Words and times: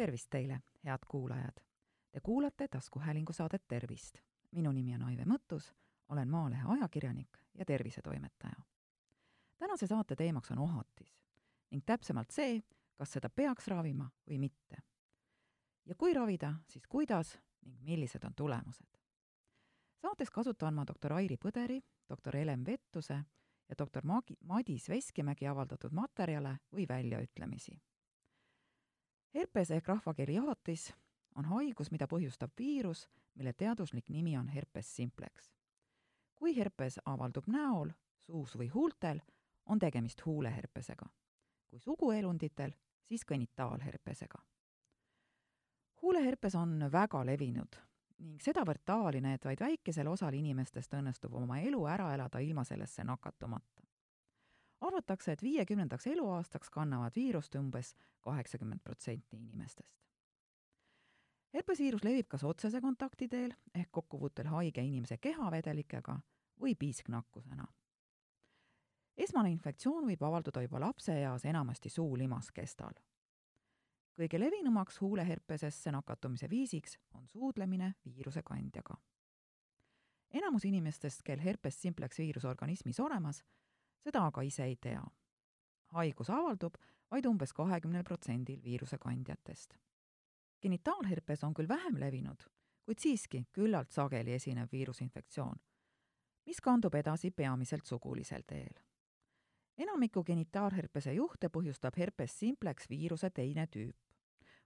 tervist 0.00 0.30
teile, 0.30 0.60
head 0.84 0.98
kuulajad! 1.08 1.60
Te 2.10 2.20
kuulate 2.20 2.68
taskuhäälingu 2.68 3.32
saadet 3.32 3.62
Tervist. 3.68 4.18
minu 4.50 4.72
nimi 4.72 4.94
on 4.94 5.02
Aive 5.02 5.24
Mõttus, 5.24 5.74
olen 6.08 6.28
Maalehe 6.28 6.62
ajakirjanik 6.66 7.28
ja 7.54 7.64
tervisetoimetaja. 7.64 8.62
tänase 9.58 9.86
saate 9.86 10.16
teemaks 10.16 10.50
on 10.50 10.58
ohatis 10.58 11.18
ning 11.70 11.82
täpsemalt 11.86 12.30
see, 12.30 12.62
kas 12.94 13.12
seda 13.12 13.28
peaks 13.28 13.68
ravima 13.68 14.10
või 14.30 14.38
mitte. 14.38 14.76
ja 15.86 15.94
kui 15.94 16.14
ravida, 16.14 16.54
siis 16.66 16.86
kuidas 16.86 17.38
ning 17.62 17.80
millised 17.80 18.24
on 18.24 18.34
tulemused. 18.34 18.98
saates 19.96 20.30
kasutan 20.30 20.74
ma 20.74 20.86
doktor 20.86 21.12
Airi 21.12 21.36
Põderi, 21.36 21.80
doktor 22.08 22.36
Helen 22.36 22.66
Vettuse 22.66 23.24
ja 23.68 23.74
doktor 23.78 24.04
Magi-, 24.04 24.38
Madis 24.40 24.88
Veskimägi 24.88 25.46
avaldatud 25.46 25.92
materjale 25.92 26.58
või 26.72 26.88
väljaütlemisi 26.88 27.80
herpes 29.34 29.70
ehk 29.70 29.88
rahvakeeli 29.88 30.34
jahatis 30.34 30.94
on 31.34 31.44
haigus, 31.44 31.90
mida 31.90 32.06
põhjustab 32.10 32.52
viirus, 32.58 33.08
mille 33.34 33.52
teaduslik 33.52 34.08
nimi 34.08 34.36
on 34.36 34.48
herpes 34.48 34.96
simplex. 34.96 35.50
kui 36.36 36.56
herpes 36.56 36.98
avaldub 37.04 37.46
näol, 37.46 37.90
suus 38.26 38.56
või 38.56 38.68
huultel, 38.68 39.20
on 39.66 39.78
tegemist 39.78 40.24
huuleherpesega. 40.26 41.06
kui 41.66 41.80
suguelunditel, 41.80 42.72
siis 43.04 43.24
genitaalherpesega. 43.24 44.38
huuleherpes 46.02 46.54
on 46.54 46.92
väga 46.92 47.26
levinud 47.26 47.76
ning 48.18 48.40
sedavõrd 48.42 48.82
tavaline, 48.84 49.34
et 49.34 49.44
vaid 49.44 49.60
väikesel 49.60 50.08
osal 50.08 50.34
inimestest 50.34 50.92
õnnestub 50.94 51.34
oma 51.34 51.58
elu 51.58 51.86
ära 51.86 52.14
elada 52.14 52.38
ilma 52.38 52.64
sellesse 52.64 53.04
nakatumata 53.04 53.89
arvatakse, 54.80 55.32
et 55.32 55.42
viiekümnendaks 55.42 56.06
eluaastaks 56.06 56.70
kannavad 56.70 57.12
viirust 57.16 57.54
umbes 57.54 57.94
kaheksakümmend 58.20 58.80
protsenti 58.84 59.36
inimestest. 59.36 60.00
herpesviirus 61.54 62.04
levib 62.04 62.28
kas 62.28 62.44
otsese 62.44 62.80
kontakti 62.80 63.28
teel 63.28 63.52
ehk 63.74 63.88
kokkupuutel 63.92 64.46
haige 64.46 64.82
inimese 64.82 65.16
kehavedelikega 65.18 66.20
või 66.60 66.74
piisknakkusena. 66.74 67.66
esmane 69.16 69.50
infektsioon 69.50 70.06
võib 70.06 70.22
avalduda 70.22 70.62
juba 70.62 70.80
lapseeas, 70.80 71.44
enamasti 71.44 71.88
suu-limaskestal. 71.88 72.94
kõige 74.16 74.40
levinumaks 74.40 75.00
huuleherpesesse 75.00 75.90
nakatumise 75.92 76.50
viisiks 76.50 76.98
on 77.14 77.28
suudlemine 77.28 77.94
viiruse 78.04 78.42
kandjaga. 78.42 78.94
enamus 80.30 80.64
inimestest, 80.64 81.22
kel 81.22 81.38
herpes 81.38 81.82
simplex 81.82 82.18
viirus 82.18 82.44
organismis 82.44 83.00
olemas, 83.00 83.44
seda 84.04 84.26
aga 84.26 84.42
ise 84.42 84.64
ei 84.64 84.76
tea. 84.76 85.02
haigus 85.92 86.30
avaldub 86.30 86.76
vaid 87.10 87.26
umbes 87.26 87.52
kahekümnel 87.52 88.04
protsendil 88.04 88.62
viiruse 88.64 88.98
kandjatest. 88.98 89.74
genitaalherpes 90.62 91.44
on 91.44 91.54
küll 91.54 91.68
vähem 91.68 92.00
levinud, 92.00 92.42
kuid 92.84 92.98
siiski 92.98 93.46
küllalt 93.52 93.90
sageli 93.90 94.32
esinev 94.32 94.68
viirusinfektsioon, 94.72 95.56
mis 96.46 96.60
kandub 96.60 96.94
edasi 96.94 97.30
peamiselt 97.30 97.86
sugulisel 97.86 98.42
teel. 98.46 98.74
enamiku 99.78 100.24
genitaalherpese 100.24 101.12
juhte 101.12 101.48
põhjustab 101.48 101.96
herpes 101.96 102.38
simplex 102.38 102.88
viiruse 102.90 103.30
teine 103.30 103.66
tüüp. 103.66 103.96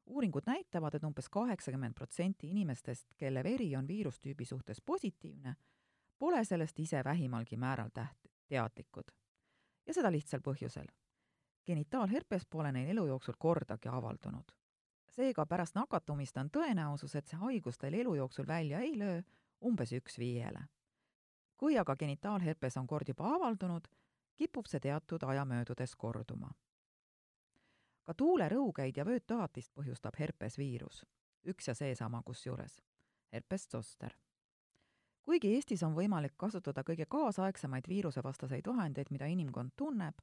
uuringud 0.07 0.43
näitavad, 0.47 0.95
et 0.95 1.05
umbes 1.05 1.29
kaheksakümmend 1.29 1.95
protsenti 1.95 2.51
inimestest, 2.51 3.15
kelle 3.17 3.45
veri 3.45 3.77
on 3.77 3.89
viirustüübi 3.89 4.45
suhtes 4.45 4.81
positiivne, 4.81 5.57
pole 6.19 6.45
sellest 6.45 6.79
ise 6.79 7.05
vähimalgi 7.05 7.57
määral 7.57 7.89
täht-, 7.89 8.29
teadlikud 8.49 9.24
ja 9.87 9.95
seda 9.95 10.13
lihtsal 10.13 10.41
põhjusel. 10.41 10.87
genitaalherpes 11.67 12.47
pole 12.51 12.73
neil 12.73 12.89
elu 12.89 13.07
jooksul 13.07 13.35
kordagi 13.39 13.89
avaldunud. 13.89 14.53
seega 15.09 15.47
pärast 15.47 15.75
nakatumist 15.75 16.37
on 16.37 16.51
tõenäosus, 16.51 17.17
et 17.17 17.27
see 17.27 17.39
haigus 17.39 17.79
teil 17.79 17.95
elu 17.95 18.15
jooksul 18.15 18.47
välja 18.47 18.81
ei 18.81 18.99
löö, 18.99 19.23
umbes 19.65 19.93
üks 19.93 20.19
viiele. 20.19 20.67
kui 21.57 21.79
aga 21.79 21.97
genitaalherpes 21.97 22.77
on 22.77 22.87
kord 22.87 23.09
juba 23.09 23.35
avaldunud, 23.35 23.89
kipub 24.37 24.67
see 24.67 24.81
teatud 24.81 25.23
aja 25.23 25.45
möödudes 25.45 25.97
korduma. 25.97 26.51
ka 28.03 28.15
tuulerõugeid 28.15 28.97
ja 28.97 29.05
vöötõhatist 29.05 29.73
põhjustab 29.75 30.19
herpesviirus, 30.19 31.05
üks 31.45 31.69
ja 31.69 31.75
seesama 31.75 32.23
kusjuures, 32.23 32.83
herpes 33.33 33.69
zoster 33.71 34.17
kuigi 35.25 35.55
Eestis 35.57 35.83
on 35.83 35.95
võimalik 35.97 36.35
kasutada 36.37 36.85
kõige 36.85 37.07
kaasaegsemaid 37.09 37.89
viirusevastaseid 37.89 38.67
vahendeid, 38.69 39.11
mida 39.11 39.27
inimkond 39.27 39.73
tunneb, 39.77 40.21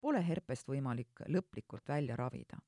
pole 0.00 0.22
herpest 0.24 0.68
võimalik 0.68 1.24
lõplikult 1.28 1.88
välja 1.88 2.16
ravida. 2.16 2.58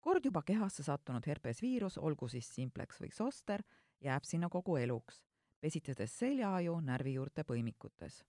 kord 0.00 0.24
juba 0.24 0.42
kehasse 0.42 0.82
sattunud 0.82 1.26
herpesviirus, 1.26 1.98
olgu 1.98 2.28
siis 2.28 2.54
simplex 2.54 3.00
või 3.00 3.12
zoster, 3.12 3.62
jääb 4.00 4.24
sinna 4.24 4.48
kogu 4.48 4.76
eluks, 4.76 5.22
pesitsedes 5.60 6.18
seljaaju 6.18 6.80
närvijuurte 6.80 7.44
põimikutes. 7.44 8.24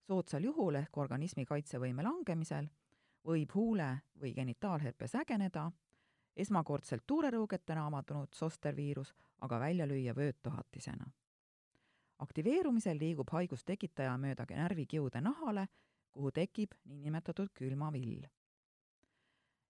soodsal 0.00 0.44
juhul 0.44 0.74
ehk 0.74 0.96
organismi 0.96 1.44
kaitsevõime 1.44 2.02
langemisel 2.02 2.68
võib 3.24 3.54
huule- 3.54 4.00
või 4.20 4.34
genitaalherpes 4.34 5.14
ägeneda, 5.14 5.72
esmakordselt 6.36 7.06
tuulerõugetena 7.06 7.86
avaldunud 7.86 8.34
zosterviirus 8.34 9.14
aga 9.40 9.60
välja 9.60 9.86
lüüa 9.86 10.14
vööttohatisena 10.16 11.04
aktiveerumisel 12.22 12.98
liigub 12.98 13.30
haigustekitaja 13.32 14.14
mööda 14.18 14.46
närvikiude 14.50 15.20
nahale, 15.20 15.66
kuhu 16.12 16.30
tekib 16.30 16.74
niinimetatud 16.84 17.50
külmavill. 17.54 18.26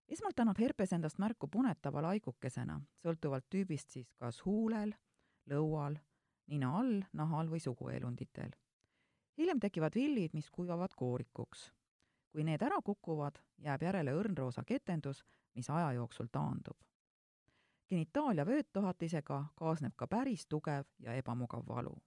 esmalt 0.08 0.40
annab 0.40 0.58
herpes 0.60 0.92
endast 0.92 1.18
märku 1.18 1.48
punetava 1.48 2.02
laigukesena, 2.02 2.80
sõltuvalt 3.02 3.46
tüübist 3.50 3.90
siis 3.90 4.12
kas 4.18 4.44
huulel, 4.44 4.92
lõual, 5.50 5.96
nina 6.46 6.74
all, 6.78 7.02
nahal 7.12 7.48
või 7.48 7.60
suguelunditel. 7.60 8.50
hiljem 9.38 9.60
tekivad 9.60 9.94
villid, 9.94 10.34
mis 10.34 10.50
kuivavad 10.50 10.94
koorikuks. 10.96 11.72
kui 12.32 12.44
need 12.44 12.62
ära 12.62 12.82
kukuvad, 12.82 13.38
jääb 13.58 13.82
järele 13.82 14.10
õrnroosa 14.12 14.64
ketendus, 14.64 15.24
mis 15.54 15.70
aja 15.70 15.92
jooksul 15.92 16.26
taandub. 16.32 16.76
genitaalia 17.88 18.46
vööttohatisega 18.46 19.44
kaasneb 19.54 19.92
ka 19.96 20.06
päris 20.06 20.46
tugev 20.46 20.84
ja 20.98 21.14
ebamugav 21.14 21.66
valu 21.66 22.02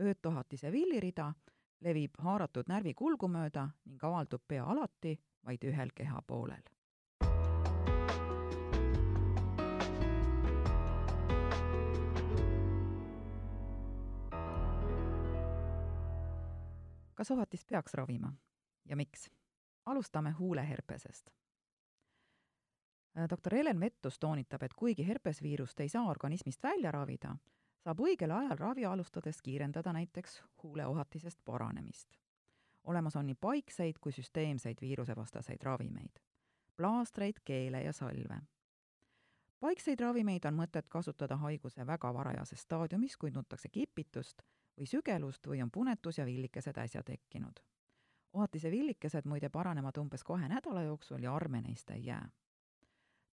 öötohatise 0.00 0.72
villirida 0.72 1.32
levib 1.80 2.14
haaratud 2.18 2.68
närvikulgu 2.68 3.28
mööda 3.28 3.68
ning 3.84 4.04
avaldub 4.04 4.42
pea 4.48 4.64
alati 4.64 5.18
vaid 5.46 5.64
ühel 5.64 5.94
kehapoolel. 5.94 6.62
kas 17.18 17.30
ohatist 17.34 17.66
peaks 17.66 17.94
ravima 17.94 18.32
ja 18.84 18.96
miks? 18.96 19.30
alustame 19.86 20.30
huuleherpesest. 20.30 21.30
doktor 23.30 23.54
Helen 23.54 23.80
Vettus 23.80 24.18
toonitab, 24.18 24.62
et 24.62 24.74
kuigi 24.74 25.06
herpesviirust 25.06 25.80
ei 25.80 25.88
saa 25.88 26.04
organismist 26.10 26.62
välja 26.62 26.90
ravida, 26.92 27.36
saab 27.84 28.00
õigel 28.00 28.32
ajal 28.34 28.58
ravi 28.58 28.84
alustades 28.84 29.42
kiirendada 29.42 29.92
näiteks 29.92 30.42
huuleohatisest 30.62 31.38
paranemist. 31.44 32.18
olemas 32.84 33.16
on 33.16 33.26
nii 33.26 33.34
paikseid 33.34 33.98
kui 34.00 34.12
süsteemseid 34.12 34.80
viirusevastaseid 34.80 35.62
ravimeid, 35.62 36.20
plaastreid, 36.76 37.40
keele 37.44 37.82
ja 37.82 37.92
salve. 37.92 38.40
paikseid 39.60 40.00
ravimeid 40.00 40.44
on 40.44 40.54
mõtet 40.54 40.88
kasutada 40.88 41.36
haiguse 41.36 41.86
väga 41.86 42.14
varajases 42.14 42.60
staadiumis, 42.60 43.16
kui 43.16 43.30
tuntakse 43.30 43.68
kipitust 43.68 44.42
või 44.78 44.86
sügelust 44.86 45.46
või 45.46 45.62
on 45.62 45.70
punetus 45.70 46.18
ja 46.18 46.26
villikesed 46.26 46.78
äsja 46.78 47.02
tekkinud. 47.02 47.60
ohatise 48.32 48.70
villikesed 48.70 49.24
muide 49.24 49.48
paranevad 49.48 49.98
umbes 49.98 50.24
kahe 50.24 50.48
nädala 50.48 50.82
jooksul 50.82 51.22
ja 51.22 51.34
arme 51.34 51.60
neist 51.60 51.90
ei 51.90 52.04
jää. 52.04 52.28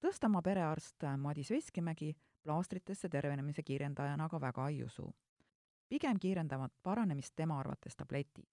Tõstamaa 0.01 0.41
perearst 0.41 1.03
Madis 1.17 1.49
Veskimägi 1.49 2.15
plaastritesse 2.45 3.09
tervenemise 3.09 3.63
kiirendajana 3.63 4.25
aga 4.25 4.41
väga 4.41 4.67
ei 4.69 4.83
usu. 4.83 5.15
pigem 5.89 6.19
kiirendavad 6.19 6.71
paranemist 6.83 7.33
tema 7.35 7.59
arvates 7.59 7.95
tabletid. 7.95 8.45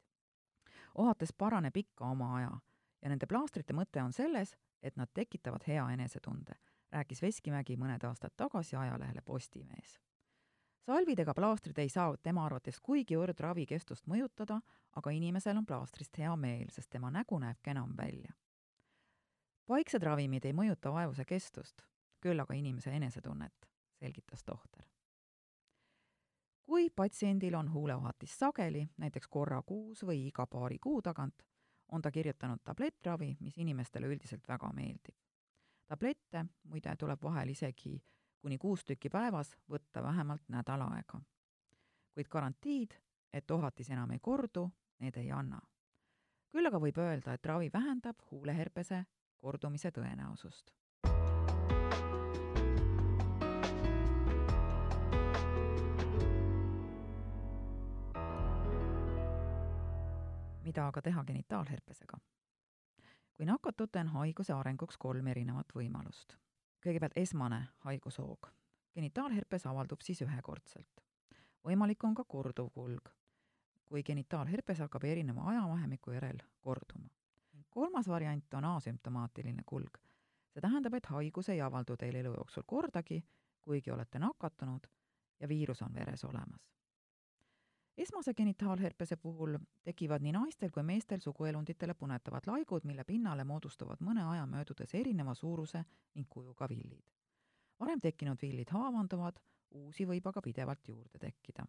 ohates 0.94 1.32
paraneb 1.32 1.76
ikka 1.76 2.04
oma 2.04 2.36
aja 2.36 2.60
ja 3.02 3.08
nende 3.08 3.26
plaastrite 3.26 3.74
mõte 3.76 4.02
on 4.02 4.12
selles, 4.12 4.56
et 4.82 4.96
nad 4.96 5.10
tekitavad 5.14 5.66
hea 5.66 5.84
enesetunde, 5.90 6.54
rääkis 6.92 7.22
Veskimägi 7.22 7.76
mõned 7.76 8.04
aastad 8.08 8.32
tagasi 8.36 8.76
ajalehele 8.76 9.20
Postimees. 9.20 10.00
salvidega 10.86 11.34
plaastrid 11.34 11.78
ei 11.78 11.88
saa 11.88 12.16
tema 12.16 12.46
arvates 12.46 12.80
kuigivõrd 12.80 13.40
ravikestust 13.40 14.06
mõjutada, 14.06 14.60
aga 14.96 15.10
inimesel 15.10 15.56
on 15.56 15.66
plaastrist 15.66 16.18
hea 16.18 16.36
meel, 16.36 16.70
sest 16.70 16.90
tema 16.90 17.10
nägu 17.10 17.38
näeb 17.38 17.58
kenam 17.62 17.92
välja. 17.96 18.32
paiksed 19.66 20.02
ravimid 20.02 20.44
ei 20.44 20.52
mõjuta 20.52 20.92
vaevuse 20.92 21.24
kestust, 21.24 21.82
küll 22.20 22.40
aga 22.40 22.54
inimese 22.54 22.90
enesetunnet 22.90 23.72
selgitas 24.02 24.44
tohter. 24.44 24.84
kui 26.62 26.90
patsiendil 26.90 27.54
on 27.54 27.72
huuleohatis 27.72 28.38
sageli, 28.38 28.86
näiteks 28.96 29.28
korra 29.28 29.62
kuus 29.62 30.04
või 30.08 30.26
iga 30.26 30.46
paari 30.46 30.78
kuu 30.78 31.02
tagant, 31.02 31.42
on 31.92 32.02
ta 32.02 32.10
kirjutanud 32.10 32.62
tablettravi, 32.64 33.36
mis 33.40 33.58
inimestele 33.58 34.06
üldiselt 34.06 34.48
väga 34.48 34.72
meeldib. 34.72 35.16
tablette 35.86 36.46
muide 36.64 36.96
tuleb 36.96 37.22
vahel 37.22 37.48
isegi 37.48 38.00
kuni 38.42 38.58
kuus 38.58 38.84
tükki 38.84 39.10
päevas 39.10 39.56
võtta 39.70 40.02
vähemalt 40.02 40.48
nädal 40.48 40.82
aega. 40.82 41.20
kuid 42.14 42.28
garantiid, 42.28 42.94
et 43.32 43.50
ohatis 43.50 43.90
enam 43.90 44.10
ei 44.10 44.18
kordu, 44.18 44.70
need 44.98 45.16
ei 45.16 45.30
anna. 45.30 45.60
küll 46.50 46.66
aga 46.66 46.78
võib 46.78 46.98
öelda, 46.98 47.34
et 47.34 47.46
ravi 47.46 47.70
vähendab 47.72 48.16
huuleherpese 48.30 49.04
kordumise 49.36 49.90
tõenäosust. 49.90 50.74
Mida 60.64 60.86
aga 60.86 61.02
teha 61.02 61.24
genitaalherpesega? 61.24 62.18
kui 63.34 63.46
nakatute, 63.46 64.00
on 64.00 64.08
haiguse 64.08 64.52
arenguks 64.52 64.98
kolm 64.98 65.26
erinevat 65.26 65.72
võimalust. 65.74 66.36
kõigepealt 66.86 67.16
esmane 67.16 67.62
haigushoog. 67.84 68.50
genitaalherpes 68.94 69.66
avaldub 69.66 70.00
siis 70.00 70.22
ühekordselt. 70.22 71.02
võimalik 71.64 72.04
on 72.04 72.14
ka 72.14 72.24
korduv 72.24 72.70
kulg, 72.70 73.10
kui 73.84 74.02
genitaalherpes 74.02 74.78
hakkab 74.78 75.04
erineva 75.04 75.48
ajavahemiku 75.50 76.12
järel 76.12 76.42
korduma. 76.60 77.08
kolmas 77.70 78.08
variant 78.08 78.54
on 78.54 78.64
asümptomaatiline 78.64 79.62
kulg. 79.66 79.98
see 80.52 80.60
tähendab, 80.60 80.94
et 80.94 81.06
haigus 81.06 81.48
ei 81.48 81.60
avaldu 81.60 81.96
teil 81.96 82.14
elu 82.14 82.34
jooksul 82.34 82.62
kordagi, 82.66 83.24
kuigi 83.60 83.90
olete 83.90 84.18
nakatunud 84.18 84.86
ja 85.40 85.48
viirus 85.48 85.82
on 85.82 85.94
veres 85.94 86.24
olemas 86.24 86.72
esmase 87.96 88.34
genitaalherpese 88.34 89.16
puhul 89.16 89.58
tekivad 89.84 90.22
nii 90.22 90.32
naistel 90.32 90.70
kui 90.70 90.82
meestel 90.82 91.20
suguelunditele 91.20 91.94
punetavad 91.94 92.46
laigud, 92.46 92.84
mille 92.84 93.04
pinnale 93.04 93.44
moodustuvad 93.44 94.00
mõne 94.00 94.24
aja 94.24 94.46
möödudes 94.46 94.94
erineva 94.94 95.34
suuruse 95.34 95.84
ning 96.14 96.28
kujuga 96.28 96.68
villid. 96.68 97.04
varem 97.80 98.00
tekkinud 98.00 98.38
villid 98.42 98.70
haavanduvad, 98.70 99.40
uusi 99.70 100.06
võib 100.06 100.26
aga 100.28 100.42
pidevalt 100.42 100.88
juurde 100.88 101.18
tekkida. 101.18 101.66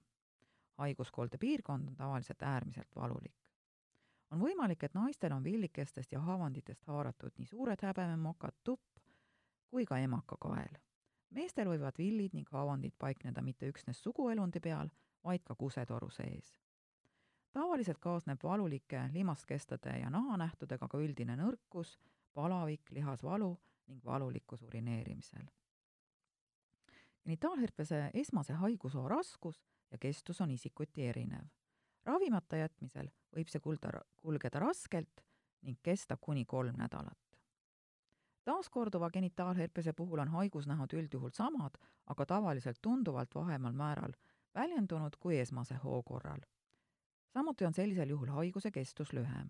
haiguskolde 0.77 1.37
piirkond 1.37 1.87
on 1.87 1.95
tavaliselt 1.95 2.41
äärmiselt 2.43 2.95
valulik. 2.95 3.35
on 4.31 4.39
võimalik, 4.39 4.83
et 4.83 4.93
naistel 4.93 5.31
on 5.31 5.43
villikestest 5.43 6.11
ja 6.11 6.19
haavanditest 6.19 6.85
haaratud 6.85 7.31
nii 7.37 7.47
suured 7.47 7.81
häbememokad, 7.81 8.53
tupp 8.63 8.99
kui 9.69 9.85
ka 9.85 9.97
emakakael. 9.97 10.77
meestel 11.29 11.67
võivad 11.67 11.97
villid 11.97 12.33
ning 12.33 12.49
haavandid 12.49 12.93
paikneda 12.97 13.41
mitte 13.41 13.69
üksnes 13.69 14.03
suguelundi 14.03 14.59
peal, 14.59 14.89
vaid 15.23 15.43
ka 15.43 15.55
kusetoru 15.55 16.09
sees. 16.09 16.59
tavaliselt 17.53 17.99
kaasneb 17.99 18.39
valulike 18.43 19.09
limaskestade 19.13 19.97
ja 19.99 20.09
nahanähtudega 20.09 20.87
ka 20.87 20.97
üldine 20.97 21.35
nõrkus, 21.37 21.99
palavik, 22.33 22.91
lihasvalu 22.91 23.57
ning 23.87 24.05
valulikkus 24.05 24.61
urineerimisel. 24.61 25.45
genitaalherpese 27.23 28.11
esmase 28.13 28.53
haigusoo 28.53 29.07
raskus 29.07 29.63
ja 29.91 29.97
kestus 29.97 30.41
on 30.41 30.51
isikuti 30.51 31.05
erinev. 31.05 31.45
ravimata 32.05 32.57
jätmisel 32.57 33.11
võib 33.35 33.47
see 33.47 33.59
kulda, 33.59 34.01
kulgeda 34.15 34.59
raskelt 34.59 35.23
ning 35.61 35.79
kesta 35.83 36.17
kuni 36.17 36.45
kolm 36.45 36.75
nädalat 36.77 37.23
taaskorduva 38.43 39.09
genitaalherpese 39.09 39.93
puhul 39.93 40.19
on 40.19 40.27
haigusnähud 40.27 40.93
üldjuhul 40.93 41.31
samad, 41.31 41.77
aga 42.05 42.25
tavaliselt 42.25 42.81
tunduvalt 42.81 43.35
vahemal 43.35 43.71
määral 43.71 44.15
väljendunud 44.55 45.15
kui 45.19 45.39
esmase 45.39 45.75
hoo 45.83 46.03
korral. 46.03 46.41
samuti 47.33 47.65
on 47.65 47.73
sellisel 47.73 48.09
juhul 48.09 48.27
haiguse 48.27 48.71
kestus 48.71 49.13
lühem. 49.13 49.49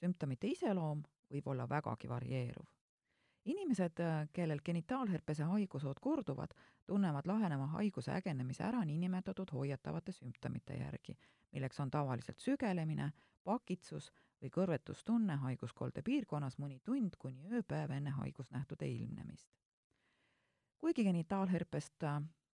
sümptomite 0.00 0.46
iseloom 0.46 1.02
võib 1.32 1.46
olla 1.46 1.68
vägagi 1.68 2.08
varieeruv. 2.08 2.66
inimesed, 3.44 4.00
kellel 4.32 4.60
genitaalherpese 4.64 5.42
haigushood 5.42 6.00
korduvad, 6.00 6.54
tunnevad 6.86 7.26
laheneva 7.26 7.66
haiguse 7.66 8.12
ägenemise 8.12 8.64
ära 8.64 8.84
niinimetatud 8.84 9.52
hoiatavate 9.52 10.12
sümptomite 10.12 10.74
järgi, 10.74 11.18
milleks 11.52 11.80
on 11.80 11.90
tavaliselt 11.90 12.38
sügelemine, 12.38 13.12
pakitsus 13.44 14.12
või 14.42 14.50
kõrvetustunne 14.50 15.36
haiguskolde 15.36 16.02
piirkonnas 16.02 16.58
mõni 16.58 16.80
tund 16.84 17.16
kuni 17.18 17.48
ööpäev 17.52 17.90
enne 17.90 18.10
haigusnähtude 18.10 18.88
ilmnemist. 18.88 19.48
kuigi 20.78 21.04
genitaalherpest 21.04 22.04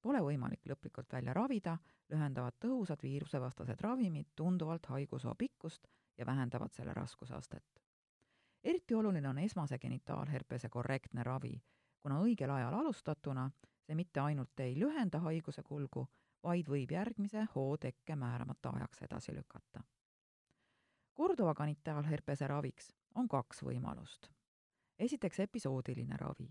pole 0.05 0.21
võimalik 0.21 0.67
lõplikult 0.69 1.13
välja 1.17 1.33
ravida, 1.33 1.79
lühendavad 2.13 2.59
tõhusad 2.61 3.01
viirusevastased 3.03 3.81
ravimid 3.81 4.35
tunduvalt 4.37 4.87
haigusoo 4.93 5.33
pikkust 5.35 5.87
ja 6.19 6.27
vähendavad 6.27 6.73
selle 6.77 6.93
raskusastet. 6.93 7.81
eriti 8.65 8.95
oluline 8.95 9.29
on 9.29 9.39
esmase 9.39 9.79
genitaalherpese 9.79 10.69
korrektne 10.69 11.23
ravi, 11.23 11.63
kuna 12.01 12.21
õigel 12.21 12.51
ajal 12.51 12.75
alustatuna 12.75 13.51
see 13.87 13.95
mitte 13.95 14.21
ainult 14.21 14.61
ei 14.61 14.77
lühenda 14.81 15.19
haiguse 15.25 15.63
kulgu, 15.63 16.07
vaid 16.43 16.69
võib 16.69 16.93
järgmise 16.93 17.47
hoo 17.55 17.77
tekke 17.77 18.17
määramata 18.17 18.71
ajaks 18.77 19.03
edasi 19.09 19.35
lükata. 19.35 19.85
korduva 21.15 21.55
genitaalherpese 21.55 22.47
raviks 22.47 22.93
on 23.15 23.29
kaks 23.29 23.63
võimalust. 23.63 24.29
esiteks 24.99 25.41
episoodiline 25.41 26.17
ravi 26.17 26.51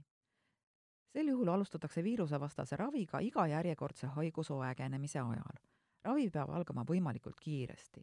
sel 1.13 1.27
juhul 1.27 1.47
alustatakse 1.47 2.03
viirusevastase 2.03 2.75
raviga 2.75 3.19
iga 3.19 3.47
järjekordse 3.47 4.07
haigusoo 4.07 4.63
ägenemise 4.63 5.19
ajal. 5.19 5.57
ravi 6.03 6.29
peab 6.29 6.49
algama 6.49 6.83
võimalikult 6.83 7.39
kiiresti. 7.39 8.01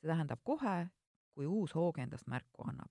see 0.00 0.08
tähendab 0.08 0.40
kohe, 0.44 0.88
kui 1.34 1.46
uus 1.46 1.74
hoog 1.74 1.98
endast 1.98 2.26
märku 2.26 2.64
annab. 2.68 2.90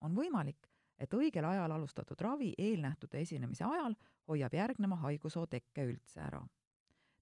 on 0.00 0.16
võimalik, 0.16 0.68
et 0.98 1.14
õigel 1.14 1.44
ajal 1.44 1.70
alustatud 1.70 2.20
ravi 2.20 2.52
eelnähtude 2.58 3.20
esinemise 3.20 3.64
ajal 3.64 3.94
hoiab 4.28 4.54
järgnema 4.54 4.96
haigusoo 4.96 5.46
tekke 5.46 5.84
üldse 5.84 6.20
ära. 6.20 6.46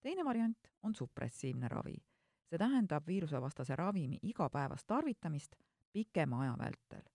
teine 0.01 0.25
variant 0.25 0.73
on 0.83 0.95
supressiivne 0.95 1.69
ravi. 1.69 1.95
see 2.51 2.59
tähendab 2.59 3.07
viirusevastase 3.07 3.77
ravimi 3.77 4.19
igapäevast 4.23 4.87
tarvitamist 4.87 5.55
pikema 5.93 6.41
aja 6.41 6.59
vältel. 6.59 7.07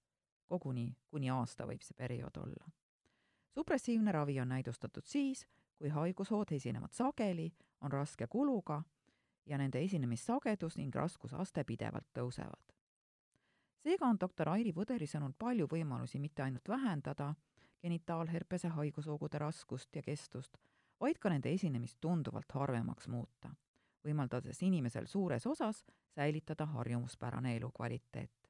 koguni 0.47 0.95
kuni 1.09 1.29
aasta 1.29 1.65
võib 1.65 1.81
see 1.81 1.97
periood 1.97 2.37
olla 2.37 2.82
supressiivne 3.53 4.11
ravi 4.11 4.39
on 4.39 4.49
näidustatud 4.49 5.05
siis, 5.05 5.47
kui 5.77 5.89
haigushood 5.89 6.51
esinevad 6.51 6.91
sageli, 6.91 7.51
on 7.81 7.91
raske 7.91 8.27
kuluga 8.27 8.83
ja 9.45 9.57
nende 9.57 9.81
esinemissagedus 9.83 10.77
ning 10.77 10.95
raskusaste 10.95 11.63
pidevalt 11.63 12.07
tõusevad. 12.19 12.73
seega 13.83 14.05
on 14.05 14.19
doktor 14.19 14.49
Airi 14.49 14.71
Põderi 14.71 15.07
sõnul 15.07 15.33
palju 15.39 15.67
võimalusi 15.67 16.19
mitte 16.19 16.43
ainult 16.43 16.69
vähendada 16.69 17.33
genitaalherpese 17.81 18.67
haigushoogude 18.67 19.37
raskust 19.37 19.95
ja 19.95 20.01
kestust, 20.01 20.57
vaid 20.99 21.19
ka 21.19 21.29
nende 21.29 21.51
esinemist 21.51 21.97
tunduvalt 22.01 22.51
harvemaks 22.51 23.07
muuta, 23.07 23.51
võimaldades 24.05 24.61
inimesel 24.63 25.07
suures 25.07 25.47
osas 25.47 25.83
säilitada 26.15 26.65
harjumuspärane 26.65 27.55
elukvaliteet. 27.57 28.42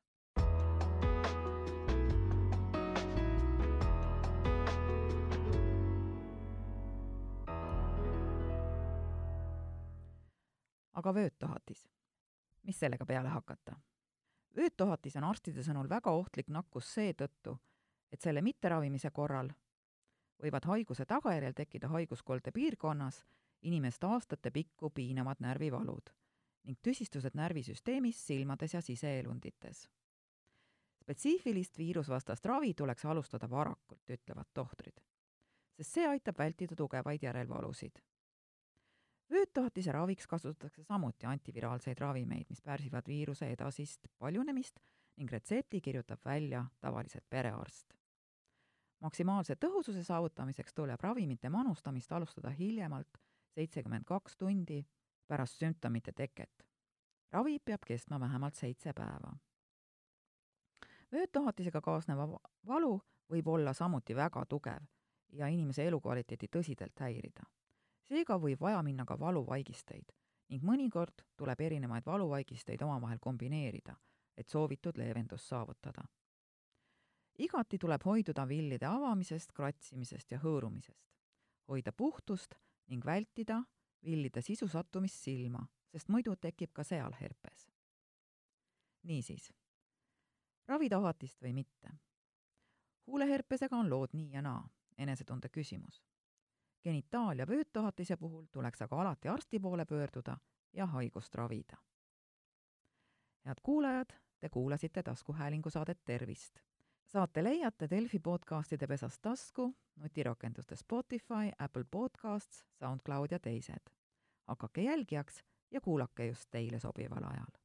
Aga 11.03 11.13
vöötohatis. 11.13 11.88
mis 12.63 12.79
sellega 12.79 13.05
peale 13.05 13.29
hakata? 13.29 13.75
vöötohatis 14.55 15.15
on 15.19 15.24
arstide 15.24 15.63
sõnul 15.63 15.89
väga 15.89 16.12
ohtlik 16.12 16.48
nakkus 16.48 16.93
seetõttu, 16.93 17.57
et 18.12 18.22
selle 18.22 18.41
mitteravimise 18.41 19.12
korral 19.12 19.50
võivad 20.43 20.65
haiguse 20.65 21.05
tagajärjel 21.05 21.53
tekkida 21.53 21.88
haiguskolde 21.91 22.51
piirkonnas 22.51 23.25
inimest 23.62 24.03
aastate 24.03 24.51
pikku 24.51 24.89
piinavad 24.89 25.43
närvivalud 25.43 26.13
ning 26.63 26.79
tüsistused 26.79 27.36
närvisüsteemis, 27.36 28.27
silmades 28.27 28.74
ja 28.74 28.81
siseelundites. 28.81 29.89
spetsiifilist 31.03 31.77
viirusvastast 31.77 32.45
ravi 32.45 32.74
tuleks 32.74 33.05
alustada 33.05 33.50
varakult, 33.50 34.10
ütlevad 34.10 34.48
tohtrid, 34.53 35.03
sest 35.75 36.00
see 36.00 36.07
aitab 36.07 36.39
vältida 36.39 36.75
tugevaid 36.75 37.24
järelvalusid 37.24 38.00
vöötohatise 39.30 39.92
raviks 39.92 40.27
kasutatakse 40.27 40.84
samuti 40.84 41.25
antiviraalseid 41.25 41.98
ravimeid, 41.98 42.46
mis 42.50 42.62
pärsivad 42.62 43.08
viiruse 43.08 43.51
edasist 43.51 44.08
paljunemist 44.20 44.80
ning 45.18 45.32
retsepti 45.32 45.82
kirjutab 45.82 46.20
välja 46.25 46.65
tavaliselt 46.82 47.25
perearst. 47.30 47.94
maksimaalse 49.00 49.56
tõhususe 49.56 50.03
saavutamiseks 50.03 50.74
tuleb 50.74 51.01
ravimite 51.01 51.50
manustamist 51.50 52.12
alustada 52.12 52.50
hiljemalt 52.50 53.18
seitsekümmend 53.56 54.03
kaks 54.06 54.38
tundi 54.38 54.86
pärast 55.27 55.60
sümptomite 55.60 56.12
teket. 56.12 56.68
ravi 57.32 57.60
peab 57.60 57.82
kestma 57.88 58.20
vähemalt 58.20 58.56
seitse 58.56 58.94
päeva. 58.94 59.36
vöötohatisega 61.12 61.82
kaasneva 61.82 62.39
valu 62.68 63.01
võib 63.32 63.48
olla 63.48 63.74
samuti 63.74 64.15
väga 64.15 64.46
tugev 64.46 64.84
ja 65.30 65.48
inimese 65.48 65.88
elukvaliteeti 65.88 66.48
tõsiselt 66.48 67.00
häirida 67.00 67.44
seega 68.07 68.38
võib 68.39 68.62
vaja 68.62 68.81
minna 68.83 69.05
ka 69.05 69.17
valuvaigisteid 69.19 70.12
ning 70.50 70.65
mõnikord 70.67 71.24
tuleb 71.39 71.62
erinevaid 71.65 72.05
valuvaigisteid 72.05 72.81
omavahel 72.86 73.19
kombineerida, 73.19 73.95
et 74.38 74.50
soovitud 74.50 74.98
leevendust 74.98 75.48
saavutada. 75.48 76.03
igati 77.38 77.77
tuleb 77.77 78.03
hoiduda 78.05 78.48
villide 78.48 78.86
avamisest, 78.86 79.51
kratsimisest 79.51 80.31
ja 80.31 80.39
hõõrumisest. 80.39 81.10
hoida 81.67 81.91
puhtust 81.91 82.55
ning 82.88 83.05
vältida 83.05 83.63
villide 84.03 84.41
sisu 84.41 84.67
sattumist 84.67 85.15
silma, 85.15 85.67
sest 85.91 86.10
muidu 86.10 86.36
tekib 86.36 86.74
ka 86.74 86.83
seal 86.83 87.13
herpes. 87.19 87.67
niisiis, 89.03 89.53
ravida 90.67 91.00
ohatist 91.00 91.41
või 91.41 91.53
mitte? 91.53 91.91
huuleherpesega 93.07 93.77
on 93.77 93.89
lood 93.89 94.13
nii 94.13 94.31
ja 94.31 94.41
naa, 94.41 94.69
enesetunde 94.98 95.50
küsimus. 95.50 96.03
Genitaal- 96.83 97.39
ja 97.39 97.47
vöötohatise 97.47 98.17
puhul 98.17 98.45
tuleks 98.51 98.81
aga 98.81 99.01
alati 99.01 99.27
arsti 99.27 99.59
poole 99.59 99.85
pöörduda 99.85 100.37
ja 100.73 100.85
haigust 100.85 101.35
ravida. 101.35 101.77
head 103.45 103.57
kuulajad, 103.63 104.09
te 104.39 104.49
kuulasite 104.49 105.03
taskuhäälingu 105.03 105.69
saadet 105.69 105.99
Tervist 106.05 106.59
saate 107.13 107.43
leiate 107.43 107.89
Delfi 107.89 108.19
podcastide 108.19 108.87
pesast 108.87 109.21
tasku, 109.21 109.75
nutirakenduste 109.95 110.75
Spotify, 110.75 111.51
Apple 111.59 111.85
Podcasts, 111.91 112.65
SoundCloud 112.79 113.27
ja 113.31 113.39
teised. 113.39 113.89
hakake 114.47 114.81
jälgijaks 114.81 115.43
ja 115.71 115.81
kuulake 115.81 116.27
just 116.27 116.45
teile 116.51 116.79
sobival 116.79 117.23
ajal. 117.23 117.61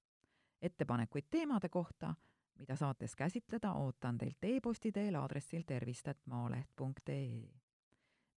ettepanekuid 0.62 1.25
teemade 1.30 1.68
kohta, 1.68 2.14
mida 2.58 2.76
saates 2.76 3.16
käsitleda, 3.16 3.72
ootan 3.72 4.18
teilt 4.18 4.38
e-posti 4.42 4.92
teel 4.92 5.14
aadressil 5.14 5.62
tervist.maaleht.ee. 5.66 7.67